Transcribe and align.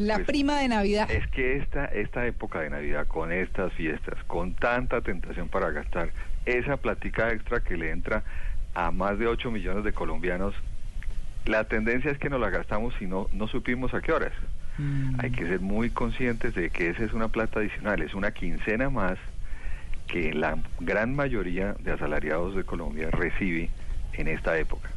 La 0.00 0.14
Pues, 0.14 0.28
prima 0.28 0.58
de 0.58 0.68
Navidad. 0.68 1.10
Es 1.10 1.26
que 1.28 1.58
esta, 1.58 1.84
esta 1.84 2.26
época 2.26 2.60
de 2.60 2.70
Navidad, 2.70 3.06
con 3.06 3.32
estas 3.32 3.70
fiestas, 3.74 4.14
con 4.26 4.54
tanta 4.54 5.02
tentación 5.02 5.50
para 5.50 5.70
gastar, 5.72 6.10
esa 6.46 6.78
platica 6.78 7.30
extra 7.32 7.60
que 7.60 7.76
le 7.76 7.90
entra 7.90 8.22
a 8.74 8.92
más 8.92 9.18
de 9.18 9.26
8 9.26 9.50
millones 9.50 9.84
de 9.84 9.92
colombianos, 9.92 10.54
la 11.44 11.64
tendencia 11.64 12.10
es 12.10 12.16
que 12.16 12.30
nos 12.30 12.40
la 12.40 12.48
gastamos 12.48 12.94
y 13.02 13.06
no, 13.06 13.28
no 13.34 13.46
supimos 13.46 13.92
a 13.92 14.00
qué 14.00 14.12
horas. 14.12 14.32
Mm. 14.78 15.20
Hay 15.20 15.32
que 15.32 15.46
ser 15.46 15.60
muy 15.60 15.90
conscientes 15.90 16.54
de 16.54 16.70
que 16.70 16.88
esa 16.88 17.04
es 17.04 17.12
una 17.12 17.28
plata 17.28 17.60
adicional, 17.60 18.00
es 18.00 18.14
una 18.14 18.30
quincena 18.30 18.88
más 18.88 19.18
que 20.06 20.32
la 20.32 20.56
gran 20.80 21.14
mayoría 21.14 21.74
de 21.78 21.92
asalariados 21.92 22.56
de 22.56 22.64
Colombia 22.64 23.10
recibe 23.10 23.68
en 24.14 24.28
esta 24.28 24.56
época. 24.56 24.88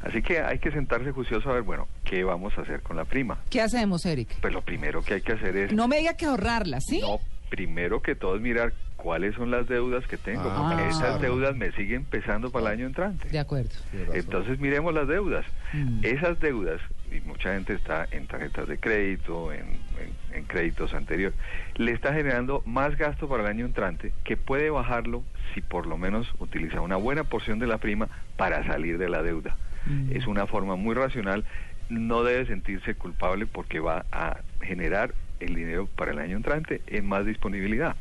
Así 0.00 0.22
que 0.22 0.40
hay 0.40 0.60
que 0.60 0.70
sentarse 0.70 1.12
juicioso 1.12 1.50
a 1.50 1.54
ver, 1.54 1.62
bueno, 1.62 1.88
¿qué 2.08 2.24
vamos 2.24 2.56
a 2.58 2.62
hacer 2.62 2.82
con 2.82 2.96
la 2.96 3.04
prima? 3.04 3.38
¿Qué 3.50 3.60
hacemos, 3.60 4.04
Eric? 4.06 4.28
Pues 4.40 4.52
lo 4.52 4.62
primero 4.62 5.02
que 5.02 5.14
hay 5.14 5.20
que 5.20 5.32
hacer 5.32 5.56
es... 5.56 5.72
No 5.72 5.88
me 5.88 5.98
diga 5.98 6.14
que 6.14 6.26
ahorrarla, 6.26 6.80
¿sí? 6.80 7.00
No, 7.00 7.18
primero 7.50 8.00
que 8.02 8.14
todo 8.14 8.36
es 8.36 8.42
mirar 8.42 8.72
cuáles 8.96 9.34
son 9.36 9.50
las 9.50 9.68
deudas 9.68 10.06
que 10.06 10.16
tengo, 10.16 10.42
Ah, 10.44 10.66
porque 10.70 10.88
esas 10.88 11.00
claro. 11.00 11.18
deudas 11.20 11.56
me 11.56 11.70
siguen 11.72 12.04
pesando 12.04 12.50
para 12.50 12.66
el 12.66 12.72
año 12.78 12.86
entrante. 12.86 13.28
De 13.28 13.38
acuerdo. 13.38 13.70
Entonces 14.12 14.58
miremos 14.58 14.92
las 14.92 15.06
deudas. 15.06 15.46
Mm. 15.72 16.00
Esas 16.04 16.40
deudas, 16.40 16.80
y 17.12 17.20
mucha 17.20 17.54
gente 17.54 17.74
está 17.74 18.06
en 18.10 18.26
tarjetas 18.26 18.66
de 18.66 18.78
crédito, 18.78 19.52
en, 19.52 19.60
en- 19.60 20.18
en 20.36 20.44
créditos 20.44 20.92
anteriores, 20.94 21.38
le 21.76 21.92
está 21.92 22.12
generando 22.12 22.62
más 22.66 22.96
gasto 22.98 23.28
para 23.28 23.44
el 23.44 23.48
año 23.48 23.66
entrante 23.66 24.12
que 24.24 24.36
puede 24.36 24.68
bajarlo 24.70 25.22
si 25.54 25.60
por 25.62 25.86
lo 25.86 25.96
menos 25.96 26.26
utiliza 26.38 26.80
una 26.80 26.96
buena 26.96 27.24
porción 27.24 27.58
de 27.60 27.66
la 27.66 27.78
prima 27.78 28.08
para 28.36 28.66
salir 28.66 28.98
de 28.98 29.08
la 29.08 29.22
deuda. 29.22 29.56
Mm. 29.86 30.10
Es 30.16 30.26
una 30.26 30.46
forma 30.46 30.74
muy 30.76 30.94
racional, 30.94 31.44
no 31.88 32.22
debe 32.22 32.46
sentirse 32.46 32.94
culpable 32.94 33.46
porque 33.46 33.80
va 33.80 34.04
a 34.12 34.38
generar 34.60 35.14
el 35.40 35.54
dinero 35.54 35.86
para 35.86 36.12
el 36.12 36.18
año 36.18 36.36
entrante 36.36 36.82
en 36.86 37.06
más 37.06 37.24
disponibilidad. 37.24 37.96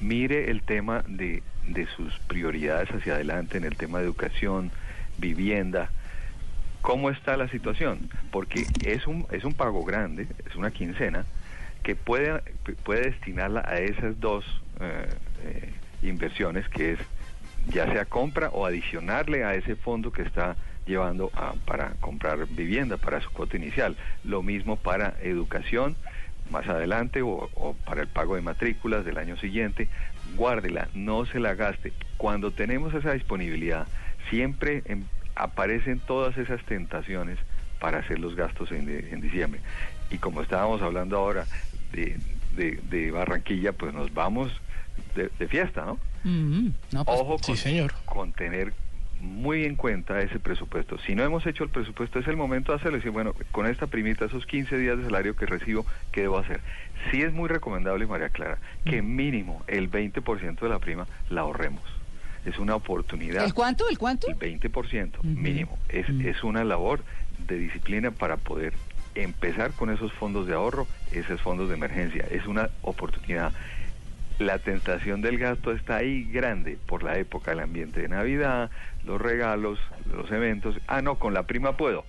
Mire 0.00 0.50
el 0.50 0.62
tema 0.62 1.04
de, 1.06 1.42
de 1.66 1.86
sus 1.96 2.18
prioridades 2.20 2.90
hacia 2.90 3.14
adelante 3.14 3.58
en 3.58 3.64
el 3.64 3.76
tema 3.76 3.98
de 3.98 4.04
educación, 4.04 4.70
vivienda, 5.18 5.90
cómo 6.80 7.10
está 7.10 7.36
la 7.36 7.48
situación, 7.48 8.08
porque 8.30 8.66
es 8.84 9.06
un, 9.06 9.26
es 9.30 9.44
un 9.44 9.54
pago 9.54 9.84
grande, 9.84 10.28
es 10.48 10.56
una 10.56 10.70
quincena, 10.70 11.26
que 11.82 11.96
puede, 11.96 12.42
puede 12.84 13.10
destinarla 13.10 13.64
a 13.66 13.78
esas 13.78 14.18
dos 14.20 14.44
eh, 14.80 15.08
eh, 15.44 15.72
inversiones, 16.02 16.68
que 16.68 16.92
es 16.92 16.98
ya 17.68 17.90
sea 17.92 18.04
compra 18.04 18.48
o 18.50 18.64
adicionarle 18.64 19.44
a 19.44 19.54
ese 19.54 19.76
fondo 19.76 20.12
que 20.12 20.22
está 20.22 20.56
llevando 20.92 21.30
a- 21.34 21.52
para 21.66 21.90
comprar 22.00 22.46
vivienda, 22.48 22.96
para 22.96 23.20
su 23.20 23.30
cuota 23.30 23.56
inicial. 23.56 23.96
Lo 24.24 24.42
mismo 24.42 24.76
para 24.76 25.14
educación, 25.22 25.96
más 26.50 26.66
adelante 26.66 27.22
o, 27.22 27.28
o 27.54 27.74
para 27.84 28.00
el 28.00 28.08
pago 28.08 28.34
de 28.34 28.40
matrículas 28.42 29.04
del 29.04 29.18
año 29.18 29.36
siguiente, 29.36 29.88
guárdela, 30.36 30.88
no 30.94 31.26
se 31.26 31.38
la 31.38 31.54
gaste. 31.54 31.92
Cuando 32.16 32.50
tenemos 32.50 32.94
esa 32.94 33.12
disponibilidad, 33.12 33.86
siempre 34.30 34.82
em- 34.86 35.04
aparecen 35.36 36.00
todas 36.00 36.36
esas 36.38 36.64
tentaciones 36.64 37.38
para 37.78 37.98
hacer 37.98 38.18
los 38.18 38.34
gastos 38.34 38.72
en, 38.72 38.86
de- 38.86 39.10
en 39.12 39.20
diciembre. 39.20 39.60
Y 40.10 40.18
como 40.18 40.40
estábamos 40.42 40.80
hablando 40.82 41.16
ahora 41.18 41.44
de, 41.92 42.16
de- 42.56 42.80
de 42.90 43.10
Barranquilla, 43.12 43.72
pues 43.72 43.92
nos 43.94 44.12
vamos 44.12 44.50
de, 45.14 45.30
de 45.38 45.48
fiesta, 45.48 45.84
¿no? 45.84 45.98
Mm, 46.24 46.68
no, 46.92 47.04
pues, 47.04 47.20
Ojo 47.20 47.36
Sí, 47.44 47.56
señor. 47.56 47.92
con 48.06 48.32
tener 48.32 48.72
muy 49.20 49.64
en 49.64 49.74
cuenta 49.76 50.20
ese 50.20 50.38
presupuesto. 50.38 50.98
Si 50.98 51.14
no 51.14 51.22
hemos 51.24 51.46
hecho 51.46 51.64
el 51.64 51.70
presupuesto, 51.70 52.18
es 52.18 52.28
el 52.28 52.36
momento 52.36 52.72
de 52.72 52.76
hacerlo. 52.78 52.96
y 52.96 53.00
Decir, 53.00 53.12
bueno, 53.12 53.34
con 53.52 53.66
esta 53.66 53.86
primita, 53.86 54.24
esos 54.26 54.46
15 54.46 54.76
días 54.78 54.96
de 54.98 55.04
salario 55.04 55.34
que 55.36 55.46
recibo, 55.46 55.86
¿qué 56.12 56.22
debo 56.22 56.38
hacer? 56.38 56.60
Sí 57.10 57.22
es 57.22 57.32
muy 57.32 57.48
recomendable, 57.48 58.06
María 58.06 58.28
Clara, 58.28 58.58
que 58.84 59.02
Mm. 59.02 59.16
mínimo 59.16 59.64
el 59.66 59.88
20% 59.90 60.60
de 60.66 60.68
la 60.68 60.78
prima 60.78 61.06
la 61.30 61.42
ahorremos. 61.42 61.82
Es 62.44 62.58
una 62.58 62.74
oportunidad. 62.76 63.44
¿El 63.44 63.54
cuánto? 63.54 63.88
¿El 63.90 63.98
cuánto? 63.98 64.28
El 64.28 64.36
20% 64.38 65.18
Ujú. 65.18 65.28
mínimo. 65.28 65.78
Es, 65.88 66.08
Mm. 66.08 66.20
es 66.26 66.42
una 66.44 66.64
labor 66.64 67.04
de 67.46 67.58
disciplina 67.58 68.10
para 68.10 68.36
poder 68.36 68.72
empezar 69.14 69.72
con 69.72 69.90
esos 69.90 70.12
fondos 70.12 70.46
de 70.46 70.54
ahorro, 70.54 70.86
esos 71.10 71.40
fondos 71.42 71.68
de 71.68 71.74
emergencia. 71.74 72.24
Es 72.30 72.46
una 72.46 72.70
oportunidad. 72.82 73.52
La 74.38 74.58
tentación 74.58 75.20
del 75.20 75.36
gasto 75.38 75.72
está 75.72 75.96
ahí 75.96 76.24
grande 76.30 76.78
por 76.86 77.02
la 77.02 77.18
época, 77.18 77.52
el 77.52 77.60
ambiente 77.60 78.02
de 78.02 78.08
Navidad, 78.08 78.70
los 79.04 79.20
regalos, 79.20 79.78
los 80.12 80.30
eventos. 80.30 80.76
Ah, 80.86 81.02
no, 81.02 81.18
con 81.18 81.34
la 81.34 81.42
prima 81.44 81.76
puedo. 81.76 82.04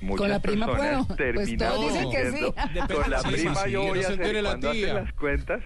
Muchas 0.00 0.18
Con 0.18 0.30
la 0.30 0.40
prima 0.40 0.66
personas 0.66 1.06
puedo. 1.06 1.16
Pues 1.34 1.56
todos 1.56 1.92
dicen 1.92 2.10
que 2.10 2.32
sí. 2.32 2.92
Con 2.92 3.10
la 3.10 3.22
prima 3.22 3.66
yo 3.68 3.82
voy 3.82 4.02
a 4.02 4.08
hacer. 4.08 4.42
cuando 4.42 4.70
hacen 4.70 4.82
tía. 4.82 4.94
las 4.94 5.12
cuentas, 5.12 5.60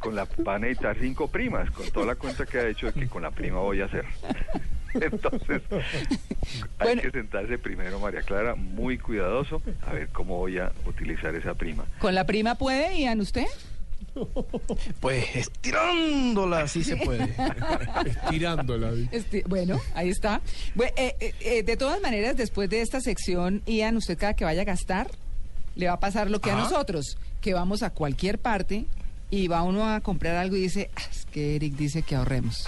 con 0.00 0.16
la 0.16 0.26
van 0.38 0.56
a 0.56 0.58
necesitar 0.66 0.96
cinco 0.98 1.28
primas, 1.30 1.70
con 1.70 1.88
toda 1.90 2.06
la 2.06 2.14
cuenta 2.16 2.44
que 2.44 2.58
ha 2.58 2.66
hecho 2.66 2.86
de 2.86 2.92
que 2.94 3.06
con 3.08 3.22
la 3.22 3.30
prima 3.30 3.60
voy 3.60 3.80
a 3.80 3.84
hacer. 3.84 4.04
Entonces, 4.94 5.62
hay 5.70 6.86
Bueno. 6.86 7.02
que 7.02 7.10
sentarse 7.12 7.58
primero, 7.58 8.00
María 8.00 8.22
Clara, 8.22 8.56
muy 8.56 8.98
cuidadoso, 8.98 9.62
a 9.86 9.92
ver 9.92 10.08
cómo 10.08 10.38
voy 10.38 10.58
a 10.58 10.72
utilizar 10.86 11.32
esa 11.36 11.54
prima. 11.54 11.84
¿Con 12.00 12.14
la 12.16 12.24
prima 12.26 12.56
puede, 12.56 12.98
Ian, 12.98 13.20
usted? 13.20 13.44
Pues 15.00 15.24
estirándola, 15.36 16.66
sí 16.68 16.82
se 16.84 16.96
puede. 16.96 17.24
Estirándola. 18.06 18.90
bueno, 19.46 19.80
ahí 19.94 20.08
está. 20.10 20.40
Eh, 20.96 21.14
eh, 21.20 21.34
eh, 21.40 21.62
de 21.62 21.76
todas 21.76 22.00
maneras, 22.00 22.36
después 22.36 22.68
de 22.70 22.80
esta 22.80 23.00
sección, 23.00 23.62
Ian, 23.66 23.96
usted 23.96 24.18
cada 24.18 24.34
que 24.34 24.44
vaya 24.44 24.62
a 24.62 24.64
gastar, 24.64 25.10
le 25.74 25.86
va 25.86 25.94
a 25.94 26.00
pasar 26.00 26.30
lo 26.30 26.40
que 26.40 26.50
a 26.50 26.56
nosotros, 26.56 27.16
que 27.40 27.54
vamos 27.54 27.82
a 27.82 27.90
cualquier 27.90 28.38
parte 28.38 28.86
y 29.30 29.46
va 29.46 29.62
uno 29.62 29.86
a 29.92 30.00
comprar 30.00 30.36
algo 30.36 30.56
y 30.56 30.62
dice, 30.62 30.90
"Ah, 30.96 31.02
es 31.10 31.26
que 31.26 31.56
Eric 31.56 31.74
dice 31.74 32.02
que 32.02 32.14
ahorremos. 32.16 32.64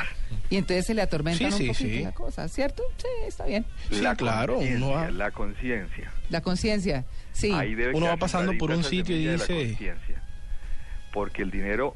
Y 0.51 0.57
entonces 0.57 0.87
se 0.87 0.95
le 0.95 1.03
atormentan 1.03 1.51
Sí, 1.53 1.69
un 1.69 1.75
sí, 1.75 1.83
poquito 1.85 1.97
sí. 1.99 2.05
la 2.05 2.13
cosa, 2.13 2.49
¿cierto? 2.49 2.83
Sí, 2.99 3.07
está 3.27 3.47
bien. 3.47 3.65
Sí, 3.91 4.01
claro, 4.17 4.59
uno 4.59 4.61
conciencia, 4.61 4.89
va- 4.95 5.11
La 5.11 5.31
conciencia. 5.31 6.13
La 6.29 6.41
conciencia, 6.43 7.05
sí. 7.33 7.51
Ahí 7.53 7.75
debe 7.75 7.95
Uno 7.97 8.07
va 8.07 8.17
pasando 8.17 8.53
por 8.59 8.71
un 8.71 8.85
sitio 8.85 9.17
y 9.17 9.25
la 9.25 9.33
dice- 9.33 9.47
conciencia. 9.55 10.10
Porque 11.13 11.43
el 11.43 11.51
dinero 11.51 11.95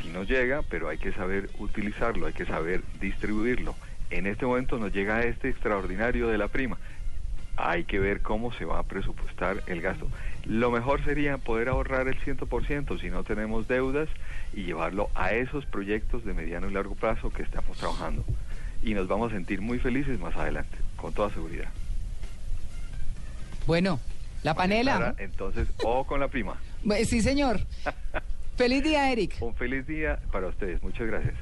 sí 0.00 0.08
nos 0.08 0.28
llega, 0.28 0.62
pero 0.62 0.88
hay 0.88 0.98
que 0.98 1.12
saber 1.12 1.50
utilizarlo, 1.58 2.26
hay 2.26 2.32
que 2.32 2.46
saber 2.46 2.82
distribuirlo. 3.00 3.74
En 4.10 4.26
este 4.26 4.46
momento 4.46 4.78
nos 4.78 4.92
llega 4.92 5.22
este 5.22 5.48
extraordinario 5.48 6.28
de 6.28 6.38
la 6.38 6.48
prima. 6.48 6.78
Hay 7.56 7.84
que 7.84 7.98
ver 7.98 8.20
cómo 8.20 8.52
se 8.52 8.64
va 8.64 8.78
a 8.78 8.84
presupuestar 8.84 9.62
el 9.66 9.80
gasto. 9.82 10.08
Lo 10.44 10.70
mejor 10.70 11.04
sería 11.04 11.38
poder 11.38 11.68
ahorrar 11.68 12.06
el 12.06 12.18
100% 12.20 13.00
si 13.00 13.10
no 13.10 13.24
tenemos 13.24 13.66
deudas 13.66 14.08
y 14.54 14.62
llevarlo 14.62 15.10
a 15.14 15.32
esos 15.32 15.66
proyectos 15.66 16.24
de 16.24 16.34
mediano 16.34 16.70
y 16.70 16.72
largo 16.72 16.94
plazo 16.94 17.30
que 17.30 17.42
estamos 17.42 17.76
trabajando. 17.76 18.24
Y 18.82 18.94
nos 18.94 19.08
vamos 19.08 19.32
a 19.32 19.34
sentir 19.34 19.60
muy 19.60 19.80
felices 19.80 20.20
más 20.20 20.36
adelante, 20.36 20.78
con 20.96 21.12
toda 21.12 21.30
seguridad. 21.30 21.68
Bueno, 23.66 24.00
la 24.44 24.54
panela. 24.54 24.96
Clara, 24.96 25.14
Entonces, 25.18 25.68
o 25.82 26.04
con 26.04 26.20
la 26.20 26.28
prima. 26.28 26.56
Sí, 27.04 27.20
señor. 27.20 27.60
Feliz 28.58 28.82
día, 28.82 29.12
Eric. 29.12 29.36
Un 29.40 29.54
feliz 29.54 29.86
día 29.86 30.18
para 30.32 30.48
ustedes. 30.48 30.82
Muchas 30.82 31.06
gracias. 31.06 31.34